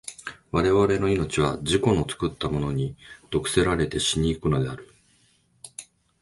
[0.51, 2.95] 我々の生命は自己の作ったものに
[3.29, 4.91] 毒せられて死に行くのである。